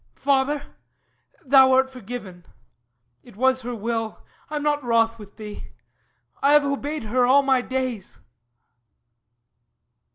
[0.15, 0.63] ...Father,
[1.45, 2.43] thou art forgiven.
[3.21, 4.23] It was Her will.
[4.49, 5.67] I am not wroth with thee...
[6.41, 8.19] I have obeyed Her all my days!